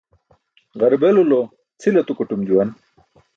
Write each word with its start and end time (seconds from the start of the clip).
Ġarbelulo 0.79 1.39
cʰil 1.79 1.95
atukaṭum 1.99 2.41
juwan 2.47 2.69